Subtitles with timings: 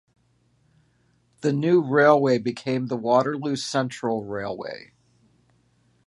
[1.41, 4.93] The new railway became the Waterloo Central Railway.